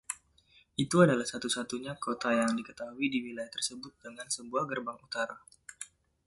[0.83, 5.37] Itu adalah satu-satunya kota yang diketahui di wilayah tersebut dengan sebuah gerbang utara.